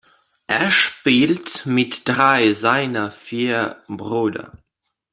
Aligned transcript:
Er 0.47 0.71
spielt 0.71 1.67
mit 1.67 2.09
drei 2.09 2.53
seiner 2.53 3.11
vier 3.11 3.83
Brüder. 3.87 4.51